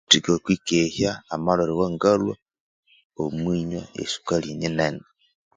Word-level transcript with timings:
tsukakwikehya 0.09 1.11
amalhwere 1.33 1.71
awangalhwa 1.75 2.35
omwinywa 3.23 3.83
esukali 4.03 4.49
nyinene 4.59 5.03